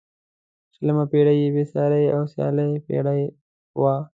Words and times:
شلمه 0.75 1.03
پيړۍ 1.11 1.39
بې 1.53 1.63
سیارې 1.71 2.03
او 2.15 2.21
سیاله 2.33 2.65
پيړۍ 2.85 3.21
وه. 3.81 3.93